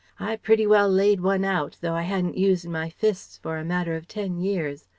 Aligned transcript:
I 0.19 0.35
pretty 0.35 0.65
well 0.65 0.89
laid 0.89 1.21
one 1.21 1.45
out, 1.45 1.77
though 1.81 1.93
I 1.93 2.01
hadn't 2.01 2.35
used 2.35 2.67
my 2.67 2.89
fists 2.89 3.37
for 3.37 3.57
a 3.59 3.63
matter 3.63 3.95
of 3.95 4.07
ten 4.07 4.39
years. 4.39 4.89